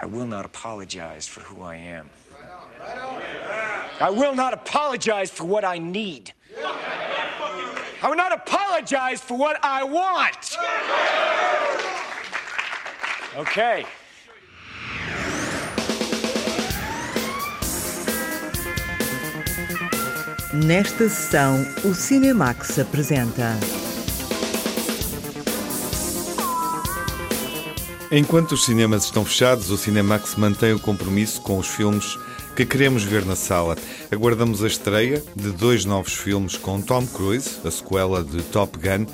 I 0.00 0.06
will 0.06 0.26
not 0.26 0.44
apologize 0.44 1.26
for 1.26 1.40
who 1.40 1.62
I 1.62 1.74
am. 1.74 2.08
I 4.00 4.10
will 4.10 4.34
not 4.34 4.54
apologize 4.54 5.30
for 5.30 5.44
what 5.44 5.64
I 5.64 5.78
need. 5.78 6.32
I 8.00 8.08
will 8.08 8.16
not 8.16 8.32
apologize 8.32 9.20
for 9.20 9.36
what 9.36 9.58
I 9.62 9.82
want. 9.82 10.56
Okay. 13.36 13.84
Nesta 20.54 21.08
sessão, 21.08 21.56
o 21.84 21.94
Cinemax 21.94 22.78
apresenta. 22.78 23.77
Enquanto 28.10 28.52
os 28.52 28.64
cinemas 28.64 29.04
estão 29.04 29.22
fechados, 29.22 29.70
o 29.70 29.76
Cinemax 29.76 30.34
mantém 30.36 30.72
o 30.72 30.80
compromisso 30.80 31.42
com 31.42 31.58
os 31.58 31.66
filmes 31.66 32.18
que 32.56 32.64
queremos 32.64 33.02
ver 33.02 33.26
na 33.26 33.36
sala. 33.36 33.76
Aguardamos 34.10 34.64
a 34.64 34.66
estreia 34.66 35.22
de 35.36 35.50
dois 35.50 35.84
novos 35.84 36.14
filmes 36.14 36.56
com 36.56 36.80
Tom 36.80 37.06
Cruise, 37.06 37.58
a 37.66 37.70
sequela 37.70 38.24
de 38.24 38.40
Top 38.44 38.78
Gun, 38.78 39.04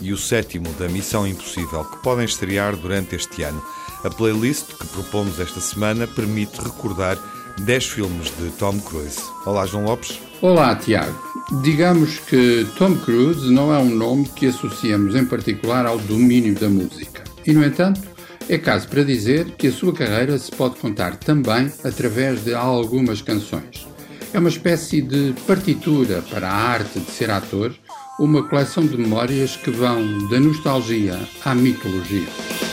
e 0.00 0.12
o 0.12 0.16
sétimo 0.16 0.68
da 0.80 0.88
Missão 0.88 1.28
Impossível, 1.28 1.84
que 1.84 2.02
podem 2.02 2.24
estrear 2.24 2.74
durante 2.74 3.14
este 3.14 3.44
ano. 3.44 3.62
A 4.02 4.10
playlist 4.10 4.66
que 4.66 4.86
propomos 4.88 5.38
esta 5.38 5.60
semana 5.60 6.08
permite 6.08 6.60
recordar 6.60 7.18
10 7.60 7.86
filmes 7.86 8.32
de 8.36 8.50
Tom 8.58 8.80
Cruise. 8.80 9.20
Olá, 9.46 9.64
João 9.64 9.84
Lopes. 9.84 10.18
Olá, 10.42 10.74
Tiago. 10.74 11.16
Digamos 11.62 12.18
que 12.18 12.66
Tom 12.76 12.96
Cruise 12.96 13.48
não 13.48 13.72
é 13.72 13.78
um 13.78 13.90
nome 13.90 14.28
que 14.34 14.46
associamos 14.46 15.14
em 15.14 15.24
particular 15.24 15.86
ao 15.86 15.98
domínio 15.98 16.56
da 16.56 16.68
música. 16.68 17.22
E, 17.46 17.52
no 17.52 17.64
entanto, 17.64 18.09
é 18.50 18.58
caso 18.58 18.88
para 18.88 19.04
dizer 19.04 19.52
que 19.56 19.68
a 19.68 19.72
sua 19.72 19.92
carreira 19.92 20.36
se 20.36 20.50
pode 20.50 20.74
contar 20.74 21.16
também 21.16 21.72
através 21.84 22.42
de 22.42 22.52
algumas 22.52 23.22
canções. 23.22 23.86
É 24.34 24.40
uma 24.40 24.48
espécie 24.48 25.00
de 25.00 25.32
partitura 25.46 26.20
para 26.28 26.48
a 26.48 26.52
arte 26.52 26.98
de 26.98 27.10
ser 27.12 27.30
ator, 27.30 27.72
uma 28.18 28.42
coleção 28.48 28.84
de 28.84 28.96
memórias 28.96 29.54
que 29.54 29.70
vão 29.70 30.28
da 30.28 30.40
nostalgia 30.40 31.16
à 31.44 31.54
mitologia. 31.54 32.69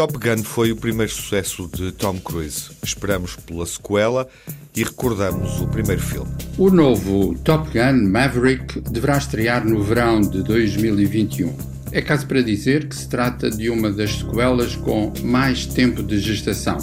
Top 0.00 0.14
Gun 0.16 0.42
foi 0.42 0.72
o 0.72 0.76
primeiro 0.76 1.12
sucesso 1.12 1.68
de 1.70 1.92
Tom 1.92 2.18
Cruise. 2.20 2.70
Esperamos 2.82 3.36
pela 3.36 3.66
sequela 3.66 4.26
e 4.74 4.82
recordamos 4.82 5.60
o 5.60 5.68
primeiro 5.68 6.00
filme. 6.00 6.30
O 6.56 6.70
novo 6.70 7.38
Top 7.44 7.68
Gun 7.68 8.08
Maverick 8.08 8.80
deverá 8.80 9.18
estrear 9.18 9.62
no 9.62 9.82
verão 9.82 10.22
de 10.22 10.42
2021. 10.42 11.54
É 11.92 12.00
caso 12.00 12.26
para 12.26 12.40
dizer 12.40 12.88
que 12.88 12.96
se 12.96 13.10
trata 13.10 13.50
de 13.50 13.68
uma 13.68 13.90
das 13.90 14.20
sequelas 14.20 14.74
com 14.74 15.12
mais 15.22 15.66
tempo 15.66 16.02
de 16.02 16.18
gestação, 16.18 16.78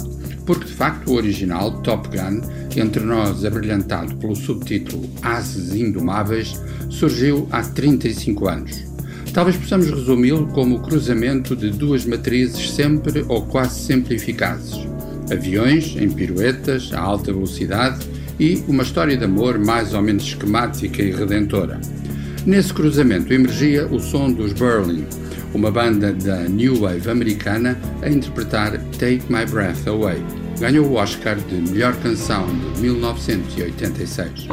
porque 0.46 0.66
de 0.66 0.74
facto 0.74 1.10
o 1.10 1.16
original 1.16 1.82
Top 1.82 2.08
Gun, 2.16 2.40
entre 2.76 3.02
nós 3.02 3.44
abrilhantado 3.44 4.14
pelo 4.18 4.36
subtítulo 4.36 5.10
Ases 5.22 5.74
Indomáveis, 5.74 6.54
surgiu 6.88 7.48
há 7.50 7.64
35 7.64 8.48
anos. 8.48 8.88
Talvez 9.32 9.56
possamos 9.56 9.90
resumi-lo 9.90 10.46
como 10.48 10.76
o 10.76 10.80
cruzamento 10.80 11.54
de 11.54 11.70
duas 11.70 12.04
matrizes 12.04 12.70
sempre 12.70 13.24
ou 13.28 13.42
quase 13.42 13.80
sempre 13.80 14.16
eficazes: 14.16 14.86
aviões 15.30 15.96
em 15.96 16.10
piruetas 16.10 16.92
a 16.92 17.00
alta 17.00 17.32
velocidade 17.32 18.06
e 18.40 18.62
uma 18.68 18.82
história 18.82 19.16
de 19.16 19.24
amor 19.24 19.58
mais 19.58 19.94
ou 19.94 20.02
menos 20.02 20.24
esquemática 20.24 21.02
e 21.02 21.10
redentora. 21.10 21.80
Nesse 22.46 22.72
cruzamento 22.72 23.32
emergia 23.32 23.86
o 23.86 23.98
som 23.98 24.32
dos 24.32 24.52
Berlin, 24.52 25.04
uma 25.52 25.70
banda 25.70 26.12
da 26.12 26.44
New 26.44 26.80
Wave 26.80 27.10
americana 27.10 27.78
a 28.02 28.08
interpretar 28.08 28.78
Take 28.98 29.22
My 29.28 29.44
Breath 29.44 29.86
Away. 29.86 30.22
Ganhou 30.58 30.86
o 30.86 30.94
Oscar 30.94 31.36
de 31.36 31.54
melhor 31.54 31.94
canção 31.96 32.46
de 32.74 32.80
1986. 32.82 34.48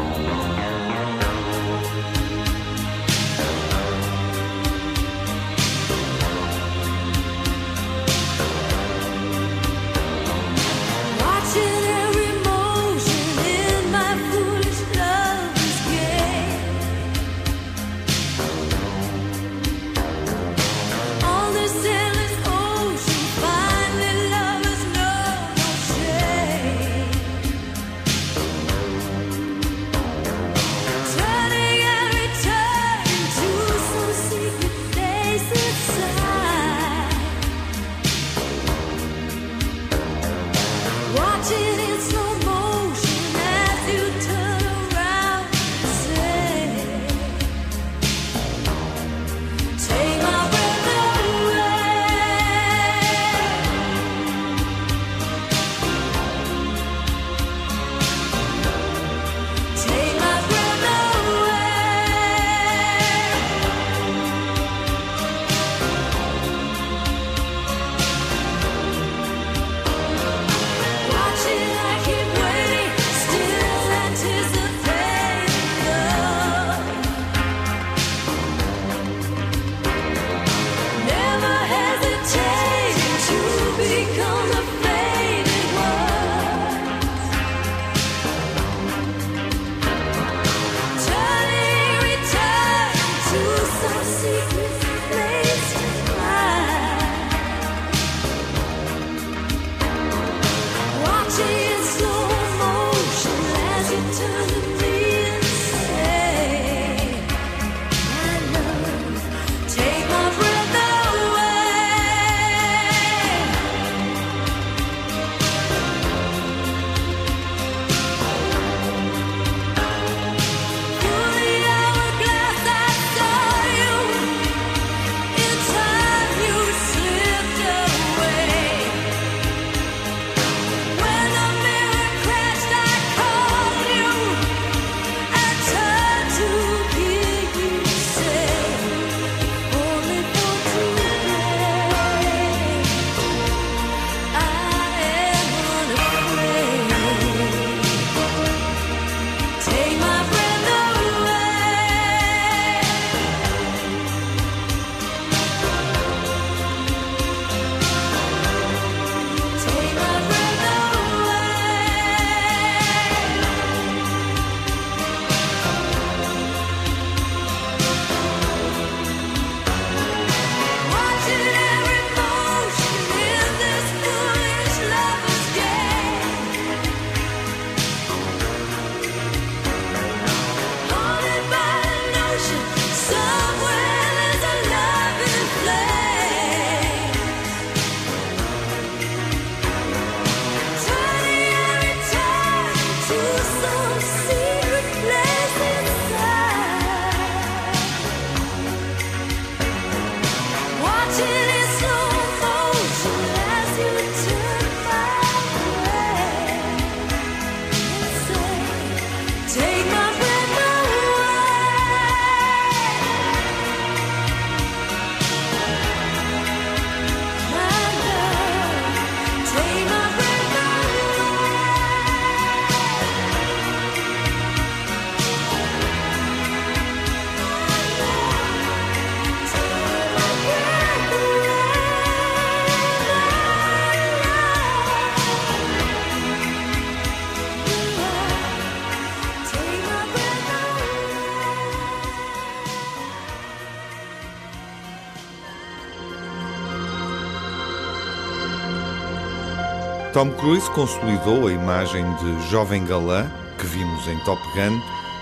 Tom 250.15 250.31
Cruise 250.31 250.71
consolidou 250.71 251.45
a 251.45 251.51
imagem 251.51 252.05
de 252.15 252.49
jovem 252.49 252.85
galã 252.85 253.29
que 253.59 253.65
vimos 253.65 254.07
em 254.07 254.17
Top 254.19 254.41
Gun 254.53 254.79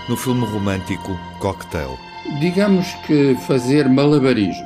no 0.08 0.16
filme 0.16 0.46
romântico 0.46 1.18
Cocktail. 1.40 1.98
Digamos 2.38 2.86
que 3.04 3.34
fazer 3.44 3.88
malabarismos 3.88 4.56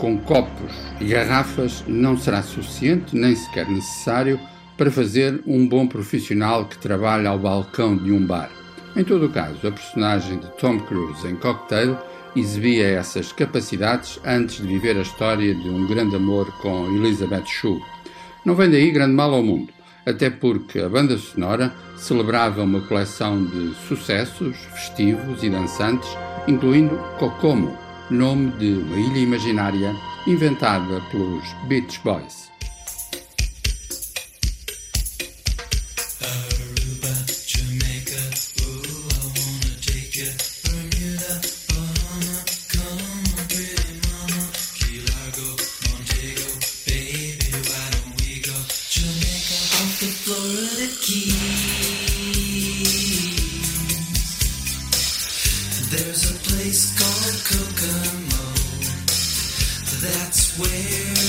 com 0.00 0.18
copos 0.18 0.72
e 1.00 1.04
garrafas 1.04 1.84
não 1.86 2.18
será 2.18 2.42
suficiente, 2.42 3.14
nem 3.14 3.36
sequer 3.36 3.68
necessário, 3.68 4.40
para 4.76 4.90
fazer 4.90 5.40
um 5.46 5.68
bom 5.68 5.86
profissional 5.86 6.64
que 6.64 6.78
trabalha 6.78 7.30
ao 7.30 7.38
balcão 7.38 7.96
de 7.96 8.10
um 8.10 8.26
bar. 8.26 8.50
Em 8.96 9.04
todo 9.04 9.26
o 9.26 9.30
caso, 9.30 9.68
a 9.68 9.70
personagem 9.70 10.40
de 10.40 10.48
Tom 10.58 10.80
Cruise 10.80 11.24
em 11.28 11.36
Cocktail 11.36 11.96
exibia 12.34 12.88
essas 12.88 13.30
capacidades 13.30 14.18
antes 14.24 14.56
de 14.56 14.66
viver 14.66 14.96
a 14.96 15.02
história 15.02 15.54
de 15.54 15.68
um 15.68 15.86
grande 15.86 16.16
amor 16.16 16.50
com 16.60 16.92
Elizabeth 16.96 17.46
Shue. 17.46 17.80
Não 18.44 18.56
vem 18.56 18.68
daí 18.68 18.90
grande 18.90 19.14
mal 19.14 19.32
ao 19.32 19.42
mundo, 19.42 19.75
até 20.06 20.30
porque 20.30 20.78
a 20.78 20.88
banda 20.88 21.18
sonora 21.18 21.74
celebrava 21.96 22.62
uma 22.62 22.80
coleção 22.82 23.44
de 23.44 23.74
sucessos 23.88 24.56
festivos 24.72 25.42
e 25.42 25.50
dançantes, 25.50 26.08
incluindo 26.46 26.96
Kokomo, 27.18 27.76
nome 28.08 28.52
de 28.52 28.72
uma 28.72 28.96
ilha 28.96 29.18
imaginária 29.18 29.92
inventada 30.26 31.00
pelos 31.10 31.44
Beach 31.66 32.00
Boys. 32.04 32.55
There's 55.88 56.30
a 56.30 56.38
place 56.48 56.98
called 56.98 57.38
Kokomo. 57.46 58.46
That's 60.02 60.58
where 60.58 61.25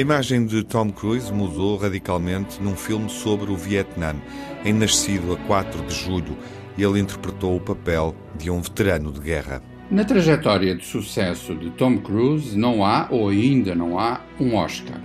imagem 0.00 0.46
de 0.46 0.62
Tom 0.62 0.90
Cruise 0.90 1.32
mudou 1.32 1.76
radicalmente 1.76 2.62
num 2.62 2.76
filme 2.76 3.08
sobre 3.08 3.50
o 3.50 3.56
Vietnã. 3.56 4.14
Em 4.64 4.72
Nascido 4.72 5.32
a 5.32 5.36
4 5.46 5.82
de 5.86 5.94
julho, 5.94 6.36
ele 6.76 7.00
interpretou 7.00 7.56
o 7.56 7.60
papel 7.60 8.14
de 8.36 8.50
um 8.50 8.60
veterano 8.60 9.10
de 9.10 9.18
guerra. 9.18 9.62
Na 9.90 10.04
trajetória 10.04 10.76
de 10.76 10.84
sucesso 10.84 11.54
de 11.54 11.70
Tom 11.70 11.98
Cruise 11.98 12.56
não 12.56 12.84
há, 12.84 13.08
ou 13.10 13.30
ainda 13.30 13.74
não 13.74 13.98
há, 13.98 14.20
um 14.38 14.54
Oscar. 14.54 15.00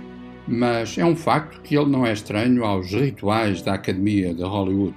Mas 0.46 0.96
é 0.98 1.04
um 1.04 1.16
facto 1.16 1.60
que 1.62 1.76
ele 1.76 1.90
não 1.90 2.06
é 2.06 2.12
estranho 2.12 2.64
aos 2.64 2.92
rituais 2.92 3.62
da 3.62 3.74
Academia 3.74 4.34
de 4.34 4.42
Hollywood. 4.42 4.96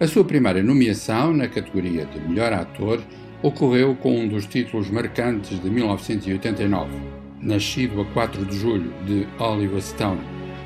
A 0.00 0.06
sua 0.06 0.24
primeira 0.24 0.62
nomeação 0.62 1.32
na 1.32 1.46
categoria 1.46 2.06
de 2.06 2.18
melhor 2.20 2.52
ator 2.52 3.00
ocorreu 3.42 3.94
com 3.94 4.18
um 4.18 4.26
dos 4.26 4.46
títulos 4.46 4.90
marcantes 4.90 5.62
de 5.62 5.68
1989 5.68 7.19
nascido 7.40 8.00
a 8.00 8.04
4 8.06 8.44
de 8.44 8.58
julho, 8.58 8.92
de 9.06 9.26
Oliver 9.38 9.82
Stone, 9.82 10.20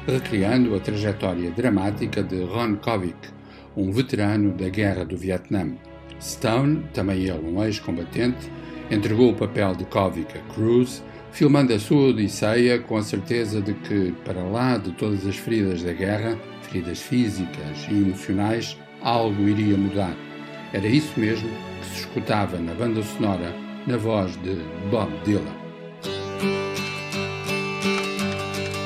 recriando 0.06 0.74
a 0.74 0.80
trajetória 0.80 1.50
dramática 1.50 2.22
de 2.22 2.42
Ron 2.44 2.76
Kovic, 2.76 3.16
um 3.76 3.90
veterano 3.90 4.52
da 4.52 4.68
Guerra 4.68 5.04
do 5.04 5.16
Vietnã. 5.16 5.72
Stone, 6.20 6.84
também 6.92 7.22
ele 7.22 7.46
um 7.46 7.62
ex-combatente, 7.62 8.50
entregou 8.90 9.30
o 9.30 9.36
papel 9.36 9.74
de 9.74 9.84
Kovic 9.84 10.36
a 10.36 10.54
Cruz, 10.54 11.02
filmando 11.32 11.72
a 11.72 11.78
sua 11.78 12.10
odisseia 12.10 12.78
com 12.78 12.96
a 12.96 13.02
certeza 13.02 13.60
de 13.60 13.74
que, 13.74 14.12
para 14.24 14.42
lá 14.42 14.76
de 14.76 14.92
todas 14.92 15.26
as 15.26 15.36
feridas 15.36 15.82
da 15.82 15.92
guerra, 15.92 16.38
feridas 16.62 17.00
físicas 17.00 17.86
e 17.90 17.94
emocionais, 17.94 18.76
algo 19.00 19.48
iria 19.48 19.76
mudar. 19.76 20.14
Era 20.72 20.86
isso 20.86 21.18
mesmo 21.18 21.48
que 21.80 21.86
se 21.86 22.00
escutava 22.00 22.58
na 22.58 22.74
banda 22.74 23.02
sonora 23.02 23.54
na 23.86 23.96
voz 23.96 24.36
de 24.42 24.56
Bob 24.90 25.10
Dylan. 25.24 25.63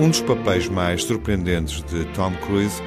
Um 0.00 0.08
dos 0.08 0.22
papéis 0.22 0.66
mais 0.66 1.04
surpreendentes 1.04 1.82
de 1.82 2.06
Tom 2.14 2.32
Cruise 2.46 2.82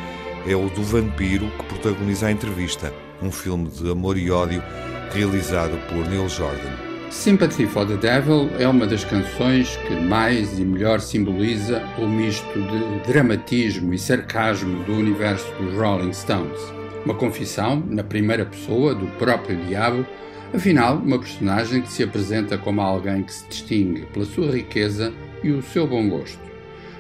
é 0.48 0.56
o 0.56 0.68
do 0.68 0.82
vampiro 0.82 1.46
que 1.60 1.66
protagoniza 1.66 2.26
a 2.26 2.32
entrevista, 2.32 2.92
um 3.22 3.32
filme 3.32 3.70
de 3.70 3.92
amor 3.92 4.18
e 4.18 4.32
ódio 4.32 4.64
realizado 5.12 5.78
por 5.88 6.10
Neil 6.10 6.28
Jordan. 6.28 6.72
Sympathy 7.12 7.68
for 7.68 7.86
the 7.86 7.98
Devil 7.98 8.50
é 8.58 8.68
uma 8.68 8.88
das 8.88 9.06
canções 9.06 9.78
que 9.88 9.94
mais 9.94 10.58
e 10.58 10.66
melhor 10.66 11.00
simboliza 11.02 11.84
o 12.00 12.08
misto 12.08 12.52
de 12.52 13.12
dramatismo 13.12 13.94
e 13.94 14.00
sarcasmo 14.00 14.84
do 14.84 14.94
universo 14.94 15.54
dos 15.62 15.72
Rolling 15.76 16.14
Stones. 16.14 16.60
Uma 17.06 17.14
confissão, 17.14 17.84
na 17.90 18.04
primeira 18.04 18.44
pessoa, 18.44 18.96
do 18.96 19.06
próprio 19.20 19.56
diabo, 19.68 20.04
afinal, 20.52 20.98
uma 20.98 21.20
personagem 21.20 21.84
que 21.84 21.92
se 21.92 22.02
apresenta 22.02 22.58
como 22.58 22.82
alguém 22.82 23.22
que 23.22 23.34
se 23.36 23.46
distingue 23.48 24.08
pela 24.08 24.26
sua 24.26 24.52
riqueza 24.52 25.14
e 25.44 25.52
o 25.52 25.62
seu 25.62 25.86
bom 25.86 26.10
gosto. 26.10 26.53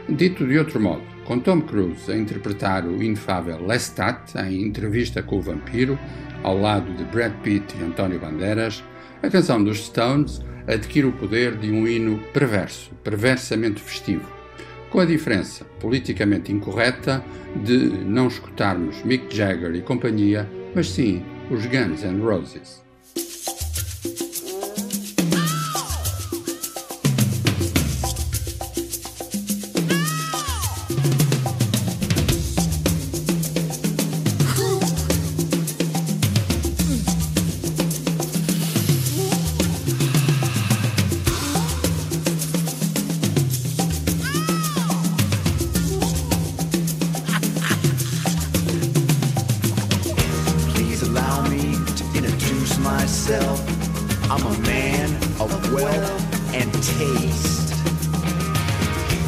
Dito 0.10 0.46
de 0.46 0.58
outro 0.58 0.82
modo, 0.82 1.04
com 1.24 1.40
Tom 1.40 1.62
Cruise 1.62 2.12
a 2.12 2.18
interpretar 2.18 2.86
o 2.86 3.02
inefável 3.02 3.66
Lestat 3.66 4.38
em 4.38 4.62
entrevista 4.62 5.24
com 5.24 5.38
o 5.38 5.42
vampiro, 5.42 5.98
ao 6.44 6.60
lado 6.60 6.92
de 6.94 7.06
Brad 7.06 7.32
Pitt 7.42 7.76
e 7.80 7.84
António 7.84 8.20
Bandeiras, 8.20 8.84
a 9.22 9.30
canção 9.30 9.64
dos 9.64 9.86
Stones 9.86 10.42
adquire 10.68 11.08
o 11.08 11.14
poder 11.14 11.56
de 11.56 11.72
um 11.72 11.88
hino 11.88 12.20
perverso, 12.34 12.92
perversamente 13.02 13.82
festivo, 13.82 14.30
com 14.90 15.00
a 15.00 15.06
diferença 15.06 15.64
politicamente 15.80 16.52
incorreta 16.52 17.24
de 17.64 17.78
não 17.78 18.28
escutarmos 18.28 19.02
Mick 19.04 19.34
Jagger 19.34 19.74
e 19.74 19.82
companhia, 19.82 20.50
mas 20.76 20.90
sim 20.90 21.24
os 21.50 21.66
Guns 21.66 22.04
N' 22.04 22.22
Roses. 22.22 22.84
Taste. 57.04 57.74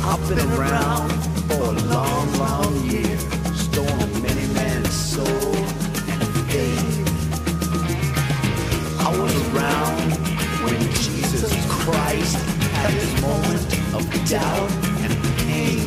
I've 0.03 0.27
been 0.29 0.39
around 0.51 1.11
for 1.47 1.61
a 1.61 1.71
long, 1.93 2.27
long 2.37 2.73
year, 2.85 3.17
stolen 3.53 4.21
many 4.21 4.47
man's 4.53 4.93
soul 4.93 5.55
and 6.11 6.21
faith. 6.49 6.97
I 9.07 9.09
was 9.19 9.33
around 9.49 10.11
when 10.63 10.79
Jesus 11.03 11.51
Christ 11.69 12.37
had 12.77 12.93
his 12.93 13.13
moment 13.21 13.65
of 13.97 14.03
doubt 14.29 14.71
and 15.03 15.13
pain. 15.43 15.85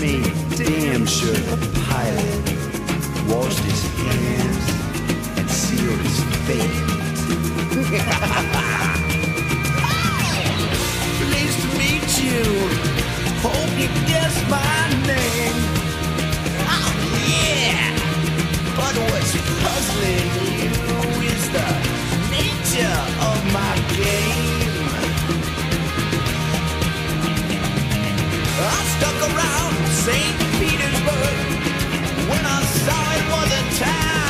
Made 0.00 0.32
damn 0.56 1.04
sure 1.06 1.40
the 1.52 1.58
pilot 1.90 2.42
washed 3.30 3.64
his 3.70 3.82
hands 4.04 4.64
and 5.38 5.46
sealed 5.50 6.00
his 6.06 6.18
fate. 6.46 6.76
Hope 12.34 13.72
you 13.78 13.88
guess 14.06 14.34
my 14.48 14.82
name. 15.06 15.56
Oh 16.74 16.92
yeah. 17.28 17.92
But 18.76 18.94
what's 19.10 19.32
puzzling 19.62 20.30
you 20.60 20.72
is 21.32 21.44
the 21.56 21.68
nature 22.32 23.00
of 23.28 23.38
my 23.52 23.74
game. 24.00 24.72
I 28.64 28.78
stuck 28.94 29.18
around 29.28 29.74
St. 30.06 30.36
Petersburg 30.58 31.36
when 32.30 32.44
I 32.46 32.60
saw 32.84 33.02
it 33.18 33.26
was 33.34 33.50
a 33.60 33.84
time 33.84 34.21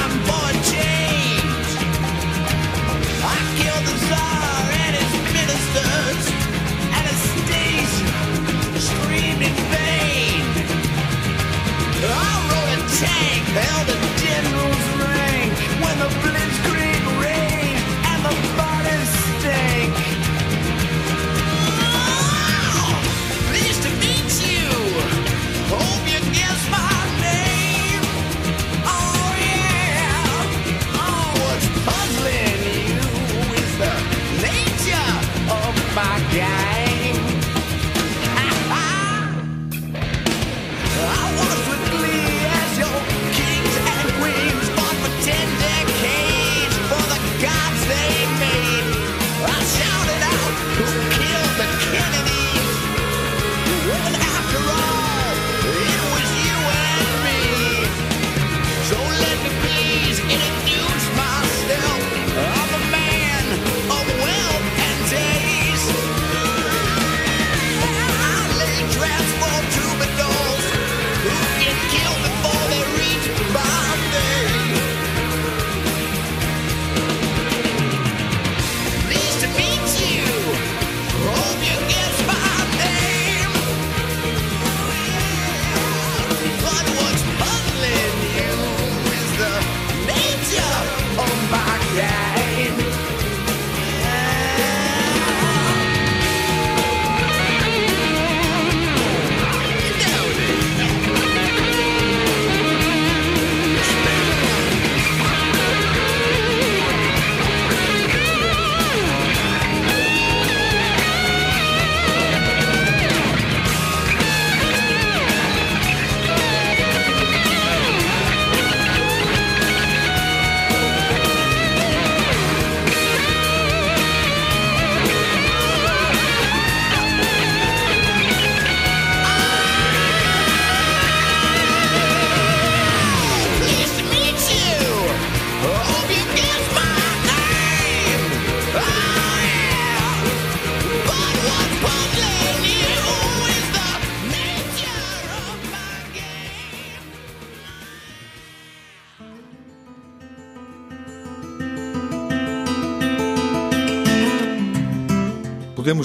shake. 13.02 13.48
Held 13.58 14.01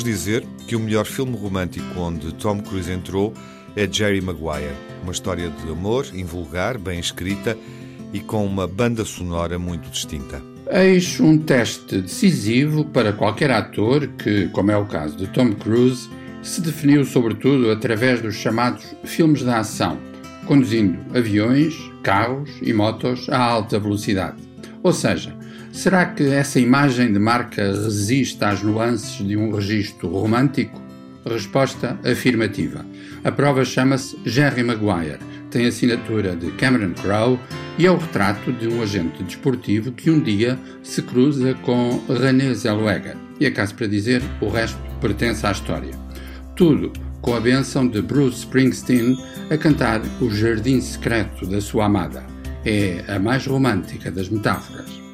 dizer 0.07 0.45
que 0.65 0.73
o 0.73 0.79
melhor 0.79 1.05
filme 1.05 1.35
romântico 1.35 1.99
onde 1.99 2.33
Tom 2.35 2.61
Cruise 2.61 2.89
entrou 2.89 3.33
é 3.75 3.85
Jerry 3.91 4.21
Maguire. 4.21 4.73
Uma 5.03 5.11
história 5.11 5.49
de 5.49 5.69
amor, 5.69 6.05
invulgar, 6.13 6.77
bem 6.77 6.97
escrita 6.97 7.57
e 8.13 8.21
com 8.21 8.45
uma 8.45 8.65
banda 8.65 9.03
sonora 9.03 9.59
muito 9.59 9.89
distinta. 9.89 10.41
Eis 10.71 11.19
um 11.19 11.37
teste 11.37 12.01
decisivo 12.01 12.85
para 12.85 13.11
qualquer 13.11 13.51
ator 13.51 14.07
que, 14.17 14.47
como 14.49 14.71
é 14.71 14.77
o 14.77 14.85
caso 14.85 15.17
de 15.17 15.27
Tom 15.27 15.51
Cruise, 15.53 16.09
se 16.41 16.61
definiu 16.61 17.03
sobretudo 17.03 17.69
através 17.69 18.21
dos 18.21 18.35
chamados 18.35 18.95
filmes 19.03 19.43
de 19.43 19.49
ação, 19.49 19.97
conduzindo 20.45 20.99
aviões, 21.13 21.75
carros 22.01 22.49
e 22.61 22.71
motos 22.71 23.27
a 23.29 23.37
alta 23.37 23.77
velocidade. 23.77 24.37
Ou 24.81 24.93
seja, 24.93 25.35
será 25.77 26.07
que 26.07 26.23
essa 26.23 26.59
imagem 26.59 27.13
de 27.13 27.19
marca 27.19 27.63
resiste 27.63 28.43
às 28.43 28.63
nuances 28.63 29.23
de 29.25 29.37
um 29.37 29.53
registro 29.53 30.09
romântico? 30.09 30.81
Resposta 31.23 31.99
afirmativa. 32.03 32.83
A 33.23 33.31
prova 33.31 33.63
chama-se 33.63 34.17
Jerry 34.25 34.63
Maguire, 34.63 35.19
tem 35.51 35.67
assinatura 35.67 36.35
de 36.35 36.51
Cameron 36.53 36.93
Crowe 36.93 37.39
e 37.77 37.85
é 37.85 37.91
o 37.91 37.97
retrato 37.97 38.51
de 38.53 38.67
um 38.67 38.81
agente 38.81 39.21
desportivo 39.21 39.91
que 39.91 40.09
um 40.09 40.19
dia 40.19 40.57
se 40.81 41.01
cruza 41.03 41.53
com 41.61 42.01
René 42.09 42.53
Zellweger. 42.55 43.15
E 43.39 43.45
acaso 43.45 43.75
para 43.75 43.87
dizer, 43.87 44.23
o 44.41 44.49
resto 44.49 44.79
pertence 44.99 45.45
à 45.45 45.51
história. 45.51 45.93
Tudo 46.55 46.91
com 47.21 47.35
a 47.35 47.39
benção 47.39 47.87
de 47.87 48.01
Bruce 48.01 48.39
Springsteen 48.39 49.15
a 49.51 49.57
cantar 49.57 50.01
O 50.19 50.29
Jardim 50.31 50.81
Secreto 50.81 51.45
da 51.45 51.61
sua 51.61 51.85
amada. 51.85 52.25
É 52.65 53.03
a 53.07 53.19
mais 53.19 53.45
romântica 53.45 54.09
das 54.09 54.27
metáforas. 54.27 55.06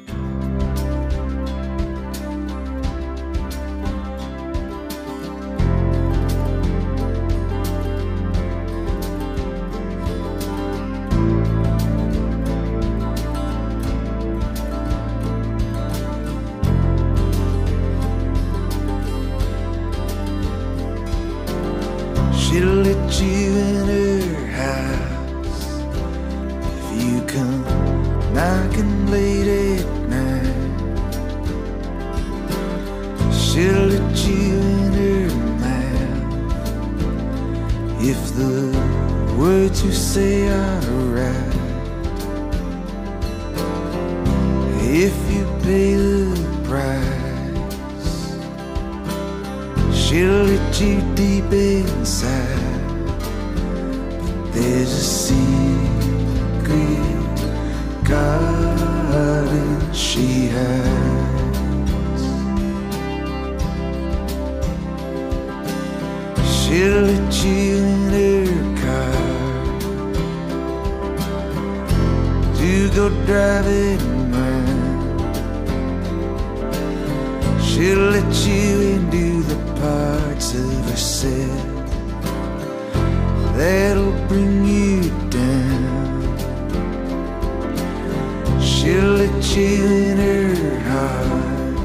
Let 89.24 89.56
you 89.56 89.86
in 89.86 90.18
her 90.18 90.80
heart. 90.80 91.78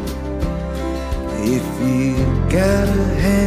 If 1.40 1.66
you 1.82 2.18
got 2.50 2.90
a 2.90 3.06
hammer 3.24 3.39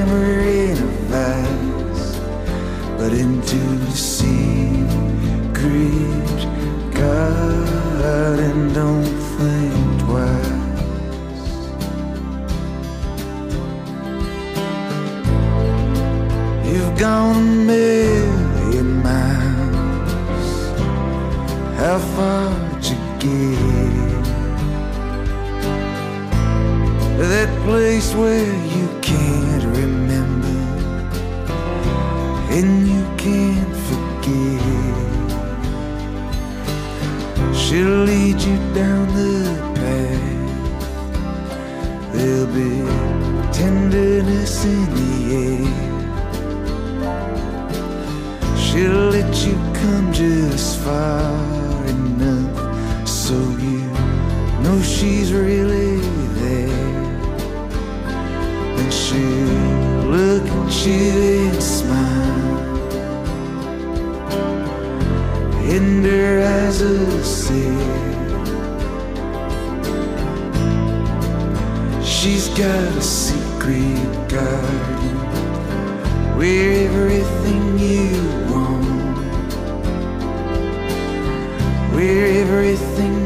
everything 82.64 83.21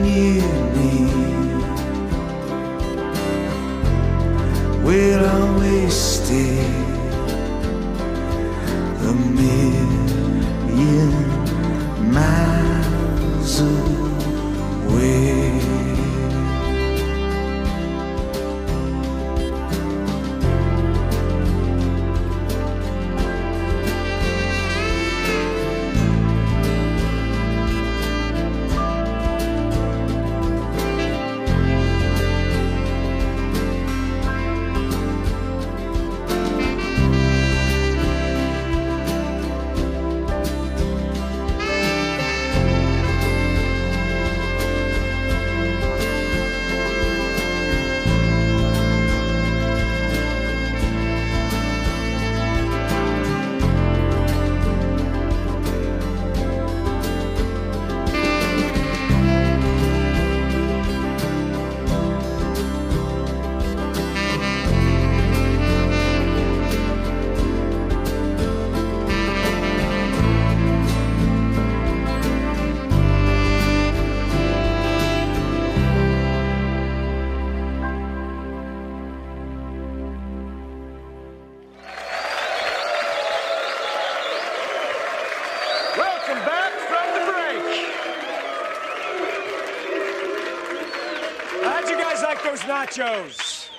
those 92.46 92.62
nachos? 92.66 93.70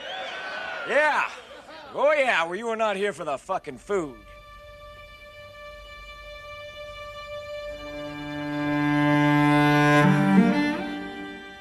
Yeah. 0.88 1.30
Oh, 1.96 2.12
yeah, 2.12 2.44
well, 2.44 2.56
you 2.56 2.68
were 2.68 2.76
not 2.76 2.96
here 2.98 3.14
for 3.14 3.24
the 3.24 3.38
fucking 3.38 3.78
food. 3.78 4.16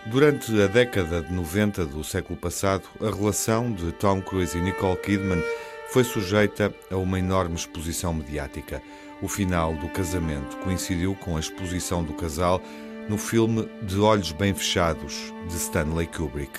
Durante 0.07 0.62
a 0.62 0.66
década 0.66 1.21
de 1.21 1.33
90 1.33 1.85
do 1.87 2.03
século 2.03 2.38
passado, 2.38 2.88
a 3.01 3.14
relação 3.14 3.73
de 3.73 3.92
Tom 3.92 4.23
Cruise 4.23 4.57
e 4.57 4.62
Nicole 4.62 4.97
Kidman 4.97 5.42
foi 5.90 6.05
sujeita 6.05 6.75
a 6.90 6.97
uma 6.97 7.19
enorme 7.19 7.55
exposição 7.55 8.14
mediática. 8.14 8.83
O 9.21 9.29
final 9.29 9.75
do 9.75 9.88
casamento 9.90 10.57
coincidiu 10.59 11.14
com 11.16 11.37
a 11.37 11.40
exposição 11.40 12.03
do 12.03 12.14
casal 12.14 12.61
no 13.09 13.19
filme 13.19 13.69
De 13.83 13.99
Olhos 14.01 14.33
Bem 14.33 14.55
Fechados, 14.55 15.33
de 15.49 15.57
Stanley 15.57 16.07
Kubrick. 16.07 16.59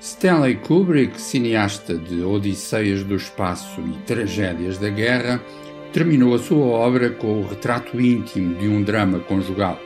Stanley 0.00 0.56
Kubrick, 0.56 1.20
cineasta 1.20 1.96
de 1.96 2.22
Odisseias 2.22 3.02
do 3.02 3.16
Espaço 3.16 3.80
e 3.80 3.98
Tragédias 4.06 4.78
da 4.78 4.88
Guerra, 4.88 5.40
terminou 5.92 6.34
a 6.34 6.38
sua 6.38 6.66
obra 6.66 7.10
com 7.10 7.40
o 7.40 7.46
retrato 7.46 8.00
íntimo 8.00 8.54
de 8.56 8.68
um 8.68 8.82
drama 8.82 9.20
conjugal. 9.20 9.80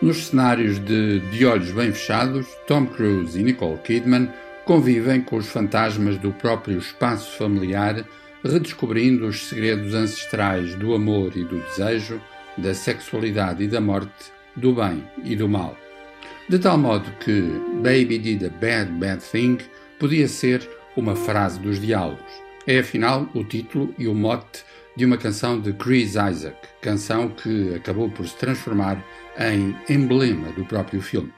Nos 0.00 0.28
cenários 0.28 0.78
de 0.78 1.20
De 1.30 1.44
Olhos 1.44 1.70
Bem 1.72 1.92
Fechados, 1.92 2.46
Tom 2.66 2.86
Cruise 2.86 3.38
e 3.38 3.42
Nicole 3.42 3.78
Kidman 3.78 4.28
convivem 4.64 5.20
com 5.20 5.36
os 5.36 5.46
fantasmas 5.46 6.16
do 6.18 6.32
próprio 6.32 6.78
espaço 6.78 7.36
familiar, 7.36 8.04
redescobrindo 8.44 9.26
os 9.26 9.48
segredos 9.48 9.94
ancestrais 9.94 10.74
do 10.76 10.94
amor 10.94 11.36
e 11.36 11.44
do 11.44 11.58
desejo, 11.60 12.20
da 12.56 12.74
sexualidade 12.74 13.64
e 13.64 13.68
da 13.68 13.80
morte, 13.80 14.32
do 14.56 14.74
bem 14.74 15.04
e 15.24 15.36
do 15.36 15.48
mal. 15.48 15.76
De 16.52 16.58
tal 16.58 16.76
modo 16.76 17.10
que 17.12 17.40
Baby 17.82 18.18
did 18.18 18.44
a 18.44 18.50
bad, 18.50 18.92
bad 19.00 19.22
thing 19.22 19.56
podia 19.98 20.28
ser 20.28 20.60
uma 20.98 21.16
frase 21.16 21.58
dos 21.58 21.80
diálogos. 21.80 22.30
É 22.66 22.80
afinal 22.80 23.26
o 23.32 23.42
título 23.42 23.94
e 23.98 24.06
o 24.06 24.14
mote 24.14 24.62
de 24.94 25.06
uma 25.06 25.16
canção 25.16 25.58
de 25.58 25.72
Chris 25.72 26.10
Isaac, 26.10 26.54
canção 26.82 27.30
que 27.30 27.74
acabou 27.74 28.10
por 28.10 28.28
se 28.28 28.36
transformar 28.36 29.02
em 29.38 29.74
emblema 29.88 30.52
do 30.52 30.66
próprio 30.66 31.00
filme. 31.00 31.32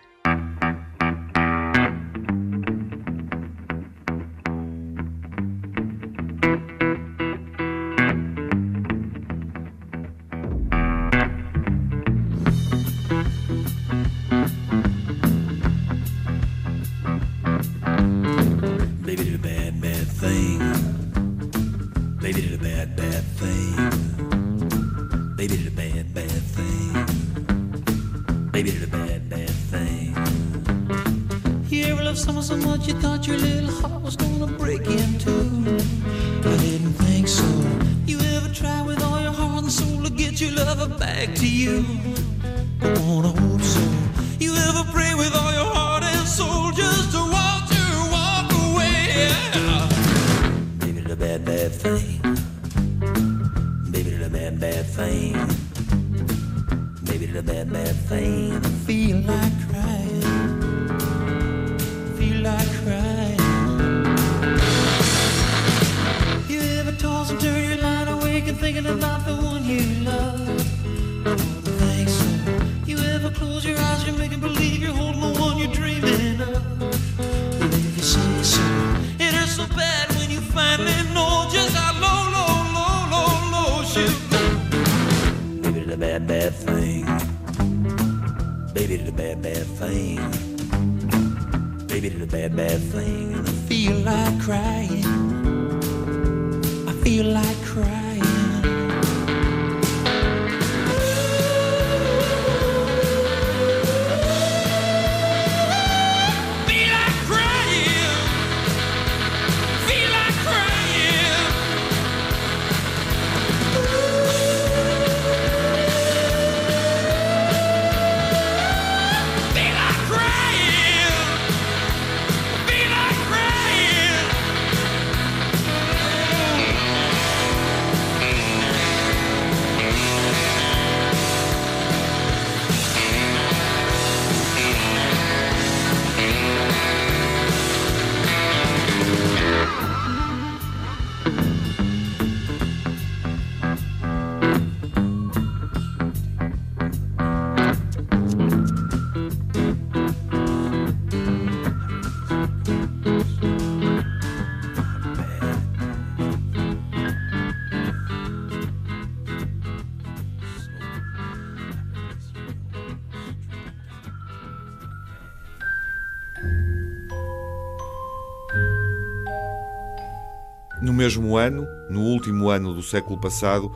Mesmo 171.04 171.36
ano, 171.36 171.68
no 171.90 172.00
último 172.00 172.48
ano 172.48 172.72
do 172.72 172.82
século 172.82 173.20
passado, 173.20 173.70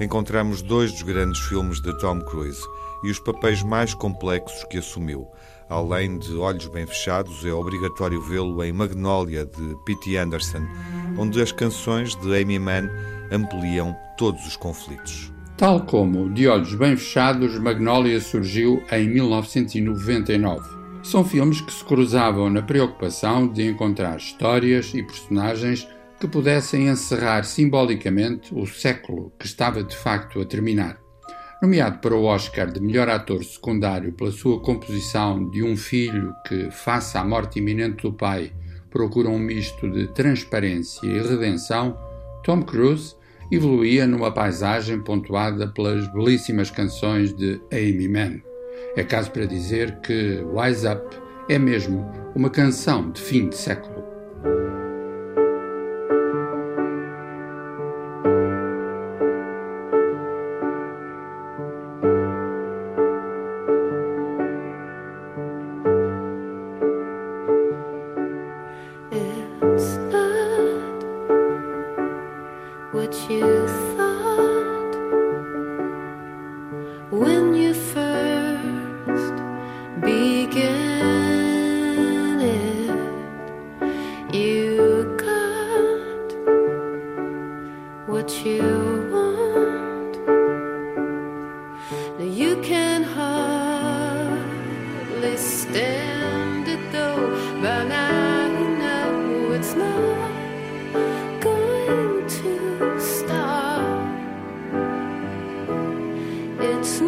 encontramos 0.00 0.62
dois 0.62 0.90
dos 0.90 1.02
grandes 1.02 1.40
filmes 1.42 1.80
de 1.80 1.96
Tom 2.00 2.18
Cruise 2.22 2.60
e 3.04 3.10
os 3.12 3.20
papéis 3.20 3.62
mais 3.62 3.94
complexos 3.94 4.64
que 4.64 4.78
assumiu. 4.78 5.28
Além 5.68 6.18
de 6.18 6.34
Olhos 6.34 6.66
Bem 6.66 6.84
Fechados, 6.84 7.44
é 7.44 7.52
obrigatório 7.52 8.20
vê-lo 8.20 8.64
em 8.64 8.72
Magnolia, 8.72 9.46
de 9.46 9.76
P.T. 9.84 10.16
Anderson, 10.16 10.66
onde 11.16 11.40
as 11.40 11.52
canções 11.52 12.16
de 12.16 12.42
Amy 12.42 12.58
Mann 12.58 12.88
ampliam 13.30 13.94
todos 14.18 14.44
os 14.44 14.56
conflitos. 14.56 15.32
Tal 15.56 15.82
como 15.82 16.30
De 16.30 16.48
Olhos 16.48 16.74
Bem 16.74 16.96
Fechados, 16.96 17.56
Magnolia 17.60 18.20
surgiu 18.20 18.82
em 18.90 19.08
1999. 19.08 20.68
São 21.04 21.24
filmes 21.24 21.60
que 21.60 21.72
se 21.72 21.84
cruzavam 21.84 22.50
na 22.50 22.60
preocupação 22.60 23.46
de 23.46 23.70
encontrar 23.70 24.16
histórias 24.16 24.92
e 24.94 25.02
personagens 25.04 25.86
que 26.22 26.28
pudessem 26.28 26.86
encerrar 26.86 27.42
simbolicamente 27.42 28.54
o 28.54 28.64
século 28.64 29.32
que 29.36 29.44
estava 29.44 29.82
de 29.82 29.96
facto 29.96 30.40
a 30.40 30.44
terminar. 30.44 30.96
Nomeado 31.60 31.98
para 31.98 32.14
o 32.14 32.26
Oscar 32.26 32.70
de 32.70 32.80
melhor 32.80 33.08
ator 33.08 33.42
secundário 33.42 34.12
pela 34.12 34.30
sua 34.30 34.60
composição 34.60 35.50
de 35.50 35.64
um 35.64 35.76
filho 35.76 36.32
que, 36.46 36.70
face 36.70 37.18
à 37.18 37.24
morte 37.24 37.58
iminente 37.58 38.04
do 38.04 38.12
pai, 38.12 38.52
procura 38.88 39.28
um 39.28 39.38
misto 39.38 39.90
de 39.90 40.06
transparência 40.14 41.04
e 41.04 41.20
redenção, 41.20 41.98
Tom 42.44 42.62
Cruise 42.62 43.16
evoluía 43.50 44.06
numa 44.06 44.30
paisagem 44.30 45.00
pontuada 45.00 45.66
pelas 45.66 46.06
belíssimas 46.12 46.70
canções 46.70 47.34
de 47.34 47.60
Amy 47.72 48.06
Mann. 48.06 48.40
É 48.94 49.02
caso 49.02 49.32
para 49.32 49.44
dizer 49.44 49.98
que 50.02 50.40
Wise 50.54 50.86
Up 50.86 51.16
é 51.48 51.58
mesmo 51.58 52.08
uma 52.32 52.48
canção 52.48 53.10
de 53.10 53.20
fim 53.20 53.48
de 53.48 53.56
século. 53.56 53.91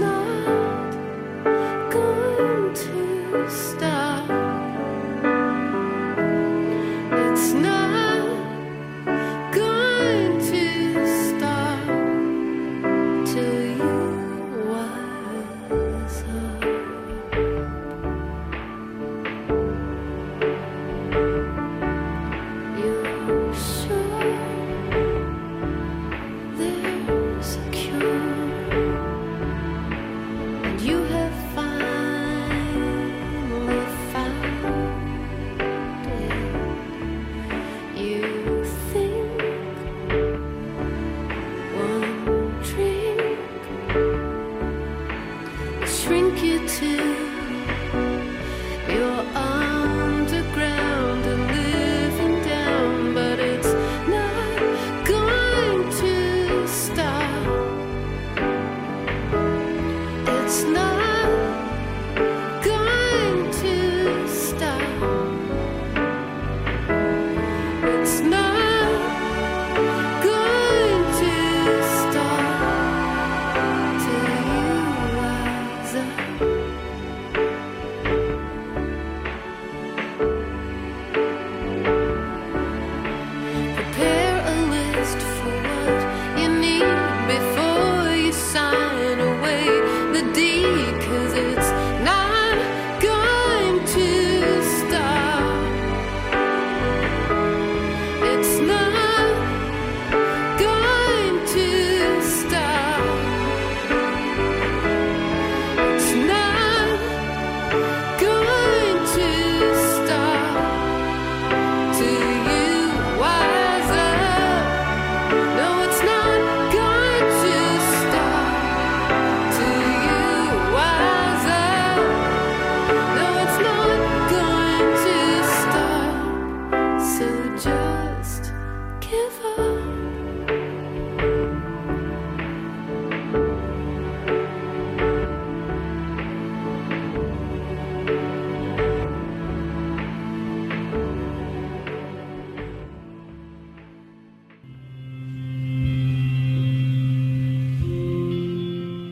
Not 0.00 0.23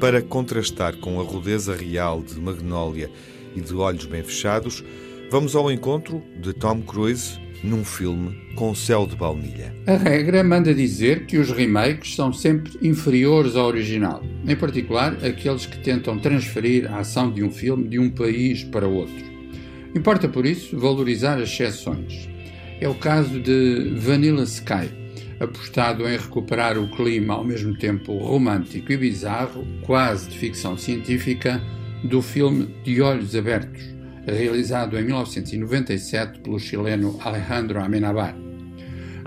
Para 0.03 0.21
contrastar 0.21 0.97
com 0.97 1.21
a 1.21 1.23
rudeza 1.23 1.77
real 1.77 2.25
de 2.25 2.35
Magnolia 2.41 3.09
e 3.55 3.61
de 3.61 3.73
Olhos 3.73 4.05
Bem 4.05 4.25
Fechados, 4.25 4.83
vamos 5.31 5.55
ao 5.55 5.71
encontro 5.71 6.21
de 6.41 6.53
Tom 6.53 6.83
Cruise 6.83 7.39
num 7.63 7.85
filme 7.85 8.37
com 8.57 8.75
céu 8.75 9.07
de 9.07 9.15
baunilha. 9.15 9.73
A 9.87 9.95
regra 9.95 10.43
manda 10.43 10.75
dizer 10.75 11.27
que 11.27 11.39
os 11.39 11.53
remakes 11.53 12.17
são 12.17 12.33
sempre 12.33 12.73
inferiores 12.83 13.55
ao 13.55 13.69
original, 13.69 14.25
em 14.45 14.57
particular 14.57 15.25
aqueles 15.25 15.67
que 15.67 15.79
tentam 15.79 16.19
transferir 16.19 16.93
a 16.93 16.99
ação 16.99 17.31
de 17.31 17.45
um 17.45 17.51
filme 17.53 17.87
de 17.87 18.01
um 18.01 18.11
país 18.11 18.65
para 18.65 18.89
outro. 18.89 19.25
Importa 19.95 20.29
por 20.29 20.45
isso 20.45 20.77
valorizar 20.77 21.37
as 21.37 21.49
exceções. 21.49 22.29
É 22.81 22.89
o 22.89 22.95
caso 22.97 23.39
de 23.39 23.95
Vanilla 23.99 24.43
Sky, 24.43 25.02
apostado 25.41 26.09
em 26.09 26.17
recuperar 26.17 26.79
o 26.79 26.91
clima 26.97 27.35
ao 27.35 27.45
mesmo 27.45 27.77
tempo 27.77 28.17
romântico 28.19 28.93
e 28.93 28.97
bizarro, 28.97 29.67
quase 29.83 30.29
de 30.29 30.39
ficção 30.39 30.77
científica, 30.77 31.61
do 32.05 32.21
filme 32.21 32.75
De 32.83 33.01
Olhos 33.01 33.35
Abertos, 33.35 33.83
realizado 34.27 34.99
em 34.99 35.05
1997 35.05 36.41
pelo 36.41 36.59
chileno 36.59 37.19
Alejandro 37.21 37.81
Amenabar. 37.81 38.37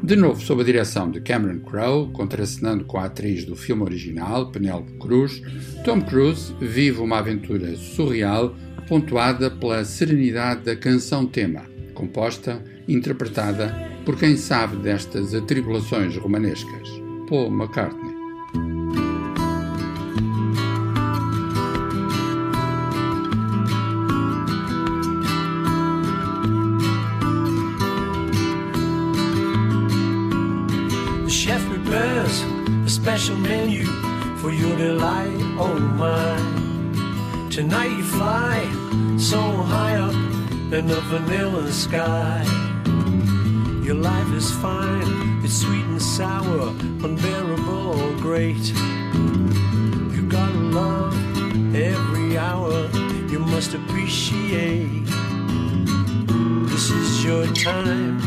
De 0.03 0.15
novo 0.15 0.41
sob 0.41 0.61
a 0.61 0.65
direção 0.65 1.09
de 1.09 1.21
Cameron 1.21 1.59
Crowe, 1.61 2.11
contracenando 2.11 2.83
com 2.85 2.97
a 2.97 3.05
atriz 3.05 3.45
do 3.45 3.55
filme 3.55 3.83
original, 3.83 4.51
Penélope 4.51 4.91
Cruz, 4.99 5.41
Tom 5.83 6.01
Cruise 6.01 6.53
vive 6.59 6.99
uma 6.99 7.19
aventura 7.19 7.75
surreal 7.75 8.55
pontuada 8.87 9.49
pela 9.49 9.83
serenidade 9.83 10.63
da 10.63 10.75
canção-tema, 10.75 11.63
composta 11.95 12.61
e 12.87 12.93
interpretada 12.93 13.73
por 14.05 14.15
quem 14.17 14.37
sabe 14.37 14.75
destas 14.77 15.33
atribulações 15.33 16.15
romanescas, 16.15 16.87
Paul 17.27 17.49
McCartney. 17.49 18.13
The 31.23 31.31
chef 31.31 31.65
prepares 31.67 32.43
a 32.85 32.89
special 32.89 33.37
menu 33.37 33.85
for 34.37 34.51
your 34.51 34.75
delight, 34.75 35.41
oh 35.57 35.79
my. 35.79 36.65
Tonight 37.49 37.91
you 37.97 38.03
fly 38.03 38.67
so 39.17 39.39
high 39.39 39.95
up 39.95 40.13
in 40.73 40.87
the 40.87 40.99
vanilla 41.09 41.54
sky. 41.75 42.41
Your 43.83 43.95
life 43.95 44.31
is 44.33 44.49
fine, 44.61 45.41
it's 45.43 45.57
sweet 45.61 45.83
and 45.83 46.01
sour, 46.01 46.69
unbearable 47.03 47.99
or 48.01 48.11
great. 48.21 48.65
You 50.15 50.25
gotta 50.29 50.57
love 50.79 51.13
every 51.75 52.37
hour, 52.37 52.89
you 53.29 53.39
must 53.39 53.73
appreciate. 53.73 55.05
This 56.71 56.89
is 56.91 57.25
your 57.25 57.45
time, 57.53 58.21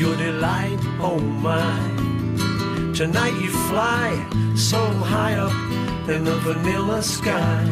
your 0.00 0.16
delight. 0.16 0.78
Oh 0.98 1.18
my. 1.18 1.76
Tonight 2.94 3.34
you 3.38 3.50
fly 3.68 4.08
so 4.56 4.78
high 4.78 5.34
up 5.34 5.52
in 6.08 6.24
the 6.24 6.36
vanilla 6.36 7.02
sky. 7.02 7.64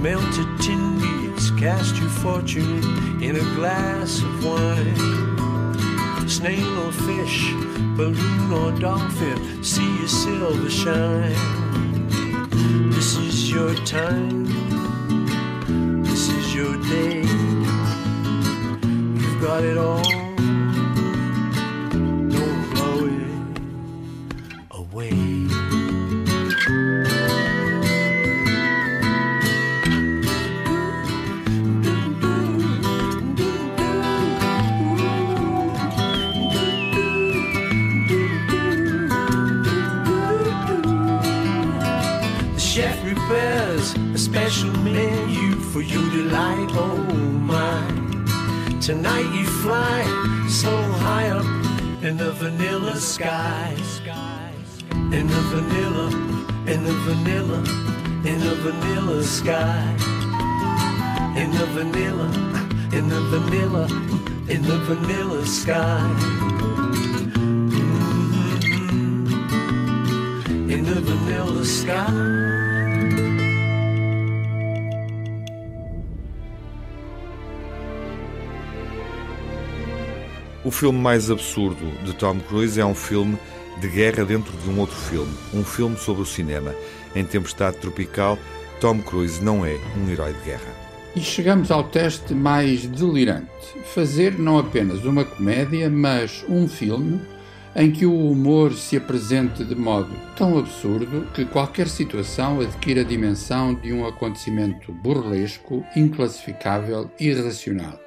Melted 0.00 0.48
tin 0.62 0.98
beads 0.98 1.50
cast 1.60 1.96
your 1.96 2.08
fortune 2.08 3.22
in 3.22 3.36
a 3.36 3.46
glass 3.56 4.22
of 4.22 4.42
wine. 4.42 4.96
Snail 6.26 6.86
or 6.86 6.92
fish, 6.92 7.52
balloon 7.98 8.50
or 8.50 8.72
dolphin, 8.80 9.62
see 9.62 9.98
your 9.98 10.08
silver 10.08 10.70
shine. 10.70 11.36
This 12.90 13.16
is 13.16 13.52
your 13.52 13.74
time, 13.84 14.46
this 16.02 16.30
is 16.30 16.54
your 16.54 16.74
day. 16.84 17.20
You've 19.20 19.42
got 19.42 19.62
it 19.62 19.76
all. 19.76 20.19
You 49.20 49.44
fly 49.44 50.02
so 50.48 50.74
high 51.04 51.28
up 51.28 51.44
in 52.02 52.16
the 52.16 52.32
vanilla 52.32 52.96
sky. 52.96 53.76
In 55.12 55.26
the 55.26 55.42
vanilla, 55.52 56.08
in 56.66 56.84
the 56.84 56.92
vanilla, 57.04 57.58
in 58.24 58.40
the 58.40 58.54
vanilla 58.64 59.22
sky. 59.22 59.84
In 61.36 61.50
the 61.52 61.66
vanilla, 61.76 62.28
in 62.96 63.08
the 63.10 63.20
vanilla, 63.32 63.86
in 64.48 64.62
the 64.62 64.78
vanilla 64.88 65.44
sky. 65.44 66.00
Mhm. 67.36 67.90
In 70.70 70.84
the 70.84 71.00
vanilla 71.00 71.64
sky. 71.64 72.69
O 80.62 80.70
filme 80.70 80.98
mais 80.98 81.30
absurdo 81.30 81.90
de 82.04 82.12
Tom 82.12 82.38
Cruise 82.38 82.78
é 82.78 82.84
um 82.84 82.94
filme 82.94 83.38
de 83.80 83.88
guerra 83.88 84.26
dentro 84.26 84.54
de 84.58 84.68
um 84.68 84.78
outro 84.78 84.94
filme, 84.94 85.32
um 85.54 85.64
filme 85.64 85.96
sobre 85.96 86.22
o 86.22 86.26
cinema. 86.26 86.74
Em 87.16 87.24
Tempestade 87.24 87.78
Tropical, 87.78 88.38
Tom 88.78 89.00
Cruise 89.00 89.42
não 89.42 89.64
é 89.64 89.78
um 89.96 90.10
herói 90.10 90.34
de 90.34 90.40
guerra. 90.40 90.70
E 91.16 91.20
chegamos 91.20 91.70
ao 91.70 91.84
teste 91.84 92.34
mais 92.34 92.84
delirante: 92.86 93.48
fazer 93.94 94.38
não 94.38 94.58
apenas 94.58 95.02
uma 95.06 95.24
comédia, 95.24 95.88
mas 95.88 96.44
um 96.46 96.68
filme 96.68 97.22
em 97.74 97.90
que 97.90 98.04
o 98.04 98.30
humor 98.30 98.74
se 98.74 98.98
apresente 98.98 99.64
de 99.64 99.74
modo 99.74 100.10
tão 100.36 100.58
absurdo 100.58 101.26
que 101.32 101.46
qualquer 101.46 101.88
situação 101.88 102.60
adquira 102.60 103.00
a 103.00 103.04
dimensão 103.04 103.74
de 103.74 103.94
um 103.94 104.06
acontecimento 104.06 104.92
burlesco, 104.92 105.82
inclassificável 105.96 107.10
e 107.18 107.28
irracional. 107.28 107.98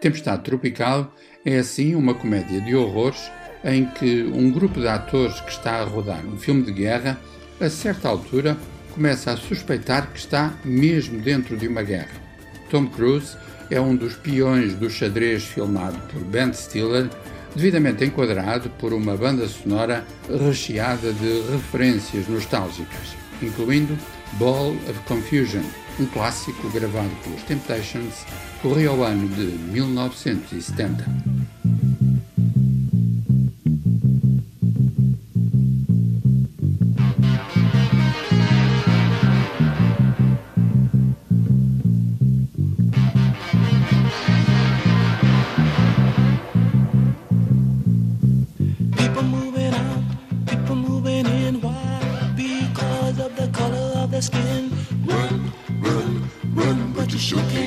Tempestade 0.00 0.42
Tropical 0.42 1.10
é 1.46 1.58
assim 1.58 1.94
uma 1.94 2.12
comédia 2.12 2.60
de 2.60 2.74
horrores 2.74 3.30
em 3.64 3.86
que 3.86 4.24
um 4.24 4.50
grupo 4.50 4.80
de 4.80 4.88
atores 4.88 5.40
que 5.40 5.50
está 5.52 5.76
a 5.76 5.84
rodar 5.84 6.26
um 6.26 6.36
filme 6.36 6.62
de 6.62 6.72
guerra, 6.72 7.18
a 7.60 7.70
certa 7.70 8.08
altura, 8.08 8.56
começa 8.92 9.30
a 9.30 9.36
suspeitar 9.36 10.10
que 10.12 10.18
está 10.18 10.54
mesmo 10.64 11.20
dentro 11.20 11.56
de 11.56 11.68
uma 11.68 11.84
guerra. 11.84 12.20
Tom 12.68 12.88
Cruise 12.88 13.36
é 13.70 13.80
um 13.80 13.94
dos 13.94 14.16
peões 14.16 14.74
do 14.74 14.90
xadrez 14.90 15.44
filmado 15.44 15.98
por 16.12 16.20
Ben 16.24 16.52
Stiller, 16.52 17.08
devidamente 17.54 18.04
enquadrado 18.04 18.68
por 18.70 18.92
uma 18.92 19.16
banda 19.16 19.46
sonora 19.46 20.04
recheada 20.28 21.12
de 21.12 21.42
referências 21.52 22.26
nostálgicas, 22.26 23.14
incluindo 23.40 23.96
Ball 24.32 24.72
of 24.88 24.98
Confusion, 25.06 25.62
um 25.98 26.06
clássico 26.06 26.68
gravado 26.70 27.10
pelos 27.22 27.42
Temptations, 27.42 28.24
corria 28.60 28.90
ao 28.90 29.02
ano 29.02 29.28
de 29.28 29.44
1970. 29.44 31.55
You 57.32 57.38
sure 57.38 57.65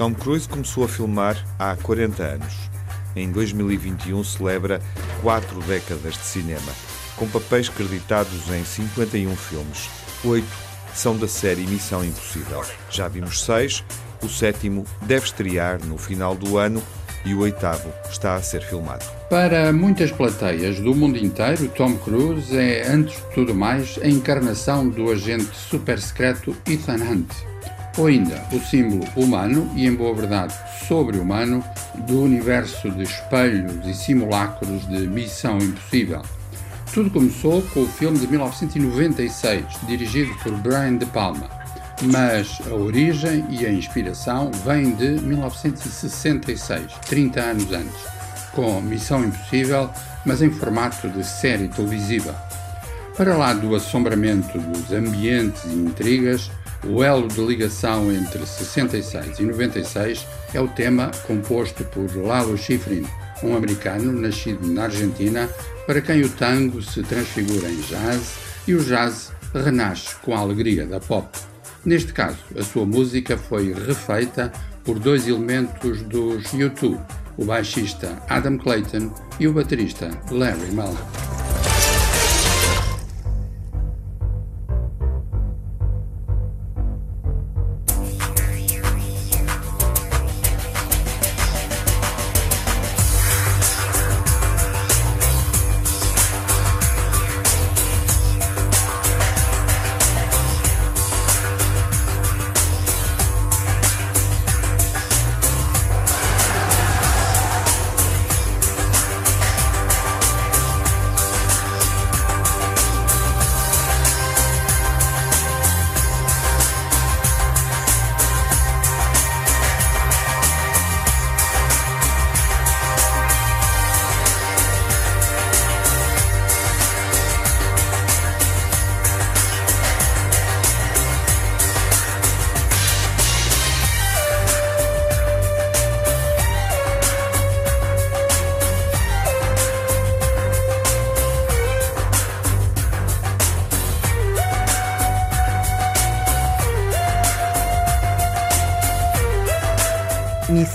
Tom 0.00 0.14
Cruise 0.14 0.48
começou 0.48 0.84
a 0.84 0.88
filmar 0.88 1.36
há 1.58 1.76
40 1.76 2.22
anos. 2.22 2.54
Em 3.14 3.30
2021 3.30 4.24
celebra 4.24 4.80
quatro 5.20 5.60
décadas 5.64 6.14
de 6.14 6.24
cinema, 6.24 6.72
com 7.16 7.28
papéis 7.28 7.68
creditados 7.68 8.50
em 8.50 8.64
51 8.64 9.36
filmes. 9.36 9.90
Oito 10.24 10.48
são 10.94 11.18
da 11.18 11.28
série 11.28 11.66
Missão 11.66 12.02
Impossível. 12.02 12.64
Já 12.88 13.08
vimos 13.08 13.44
seis, 13.44 13.84
o 14.24 14.28
sétimo 14.30 14.86
deve 15.02 15.26
estrear 15.26 15.78
no 15.84 15.98
final 15.98 16.34
do 16.34 16.56
ano 16.56 16.82
e 17.26 17.34
o 17.34 17.40
oitavo 17.40 17.92
está 18.10 18.36
a 18.36 18.42
ser 18.42 18.62
filmado. 18.62 19.04
Para 19.28 19.70
muitas 19.70 20.10
plateias 20.10 20.80
do 20.80 20.94
mundo 20.94 21.18
inteiro, 21.18 21.68
Tom 21.76 21.98
Cruise 21.98 22.56
é, 22.56 22.88
antes 22.88 23.16
de 23.16 23.34
tudo 23.34 23.54
mais, 23.54 23.98
a 24.02 24.08
encarnação 24.08 24.88
do 24.88 25.10
agente 25.10 25.54
super 25.54 26.00
secreto 26.00 26.56
Ethan 26.66 27.04
Hunt, 27.04 27.30
ou 27.96 28.06
ainda 28.06 28.42
o 28.52 28.60
símbolo 28.60 29.04
humano 29.16 29.70
e, 29.74 29.86
em 29.86 29.94
boa 29.94 30.14
verdade, 30.14 30.54
sobre-humano 30.86 31.64
do 32.06 32.22
universo 32.22 32.90
de 32.90 33.02
espelhos 33.02 33.86
e 33.86 33.94
simulacros 33.94 34.86
de 34.88 35.06
Missão 35.06 35.58
Impossível. 35.58 36.22
Tudo 36.92 37.10
começou 37.10 37.62
com 37.62 37.82
o 37.82 37.88
filme 37.88 38.18
de 38.18 38.26
1996, 38.26 39.64
dirigido 39.86 40.34
por 40.42 40.52
Brian 40.58 40.96
De 40.96 41.06
Palma, 41.06 41.48
mas 42.02 42.60
a 42.66 42.74
origem 42.74 43.44
e 43.48 43.64
a 43.64 43.72
inspiração 43.72 44.50
vêm 44.64 44.92
de 44.94 45.20
1966, 45.20 46.92
30 47.08 47.40
anos 47.40 47.72
antes, 47.72 48.00
com 48.52 48.80
Missão 48.80 49.24
Impossível, 49.24 49.90
mas 50.24 50.42
em 50.42 50.50
formato 50.50 51.08
de 51.08 51.24
série 51.24 51.68
televisiva. 51.68 52.34
Para 53.16 53.36
lá 53.36 53.52
do 53.52 53.74
assombramento 53.74 54.58
dos 54.58 54.92
ambientes 54.92 55.62
e 55.64 55.74
intrigas, 55.74 56.50
o 56.84 57.02
elo 57.02 57.28
de 57.28 57.40
ligação 57.40 58.10
entre 58.12 58.44
66 58.44 59.38
e 59.38 59.42
96 59.42 60.26
é 60.54 60.60
o 60.60 60.68
tema 60.68 61.10
composto 61.26 61.84
por 61.84 62.14
Lalo 62.16 62.56
Schifrin, 62.56 63.06
um 63.42 63.56
americano 63.56 64.12
nascido 64.12 64.66
na 64.66 64.84
Argentina, 64.84 65.48
para 65.86 66.00
quem 66.00 66.22
o 66.22 66.28
tango 66.28 66.82
se 66.82 67.02
transfigura 67.02 67.68
em 67.68 67.80
jazz 67.82 68.34
e 68.66 68.74
o 68.74 68.84
jazz 68.84 69.32
renasce 69.54 70.14
com 70.16 70.34
a 70.34 70.38
alegria 70.38 70.86
da 70.86 71.00
pop. 71.00 71.28
Neste 71.84 72.12
caso, 72.12 72.38
a 72.58 72.62
sua 72.62 72.84
música 72.84 73.36
foi 73.36 73.72
refeita 73.72 74.52
por 74.84 74.98
dois 74.98 75.26
elementos 75.26 76.02
dos 76.02 76.44
U2, 76.52 77.00
o 77.36 77.44
baixista 77.44 78.22
Adam 78.28 78.58
Clayton 78.58 79.12
e 79.38 79.48
o 79.48 79.52
baterista 79.52 80.10
Larry 80.30 80.70
Mullen. 80.72 81.69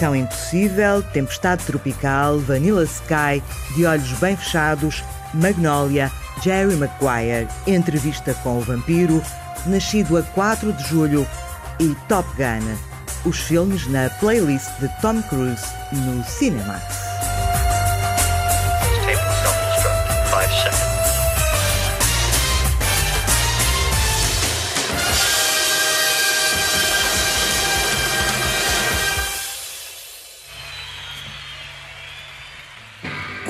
Missão 0.06 0.16
Impossível, 0.16 1.02
Tempestade 1.02 1.64
Tropical, 1.66 2.38
Vanilla 2.40 2.84
Sky, 2.84 3.42
De 3.76 3.88
Olhos 3.88 4.12
Bem 4.20 4.38
Fechados, 4.38 5.04
Magnolia, 5.34 6.12
Jerry 6.44 6.76
Maguire, 6.76 7.48
Entrevista 7.66 8.36
com 8.44 8.60
o 8.60 8.62
Vampiro, 8.62 9.20
Nascido 9.66 10.18
a 10.18 10.22
4 10.22 10.74
de 10.74 10.84
Julho 10.84 11.28
e 11.80 11.96
Top 12.08 12.30
Gun. 12.36 12.78
Os 13.28 13.40
filmes 13.40 13.88
na 13.88 14.08
playlist 14.20 14.70
de 14.80 14.88
Tom 15.02 15.24
Cruise 15.24 15.66
no 15.92 16.24
Cinemax. 16.24 16.95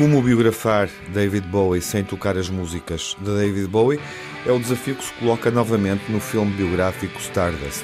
Como 0.05 0.21
biografar 0.21 0.87
David 1.11 1.45
Bowie 1.47 1.81
sem 1.81 2.03
tocar 2.03 2.37
as 2.37 2.47
músicas 2.47 3.17
de 3.19 3.25
David 3.25 3.67
Bowie 3.67 3.99
é 4.45 4.51
o 4.51 4.59
desafio 4.59 4.93
que 4.93 5.03
se 5.03 5.11
coloca 5.13 5.49
novamente 5.49 6.11
no 6.11 6.19
filme 6.19 6.51
biográfico 6.51 7.19
Stardust. 7.19 7.83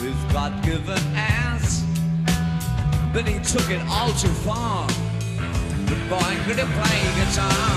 With 0.00 0.32
God-given 0.32 1.37
but 3.18 3.26
he 3.26 3.38
took 3.40 3.68
it 3.68 3.80
all 3.90 4.12
too 4.12 4.32
far. 4.46 4.86
The 4.86 5.98
boy 6.08 6.32
could 6.44 6.58
have 6.62 6.70
played 6.78 7.12
guitar. 7.18 7.74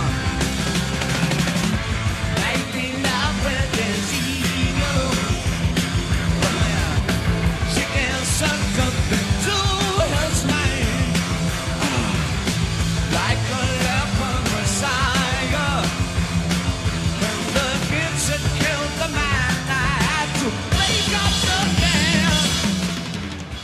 Making 2.46 3.02
love 3.02 3.38
with 3.46 3.81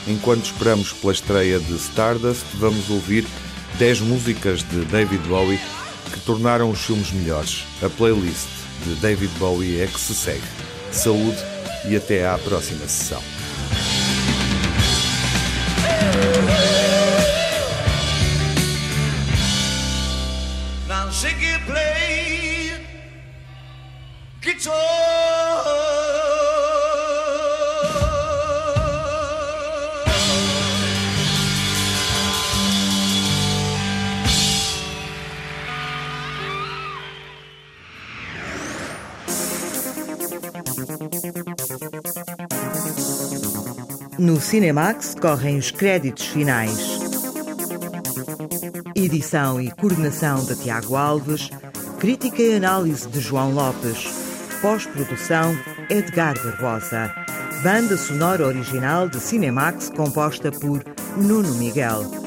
Enquanto 0.07 0.45
esperamos 0.45 0.93
pela 0.93 1.11
estreia 1.11 1.59
de 1.59 1.75
Stardust, 1.75 2.45
vamos 2.53 2.89
ouvir 2.89 3.25
10 3.77 4.01
músicas 4.01 4.63
de 4.63 4.85
David 4.85 5.21
Bowie 5.27 5.59
que 6.13 6.19
tornaram 6.21 6.69
os 6.69 6.79
filmes 6.79 7.11
melhores. 7.11 7.65
A 7.83 7.89
playlist 7.89 8.47
de 8.85 8.95
David 8.95 9.31
Bowie 9.37 9.81
é 9.81 9.87
que 9.87 9.99
se 9.99 10.15
segue. 10.15 10.41
Saúde 10.93 11.37
e 11.89 11.95
até 11.95 12.25
à 12.25 12.37
próxima 12.37 12.87
sessão. 12.87 13.36
No 44.27 44.41
Cinemax 44.41 45.15
correm 45.15 45.57
os 45.57 45.71
créditos 45.71 46.25
finais. 46.25 46.99
Edição 48.93 49.61
e 49.61 49.71
coordenação 49.71 50.43
de 50.43 50.53
Tiago 50.57 50.97
Alves, 50.97 51.49
crítica 51.97 52.41
e 52.41 52.57
análise 52.57 53.07
de 53.07 53.21
João 53.21 53.53
Lopes, 53.53 54.05
pós-produção 54.61 55.57
Edgar 55.89 56.35
Barbosa, 56.43 57.09
banda 57.63 57.95
sonora 57.95 58.45
original 58.45 59.07
de 59.07 59.17
Cinemax 59.17 59.89
composta 59.91 60.51
por 60.51 60.83
Nuno 61.15 61.55
Miguel. 61.55 62.26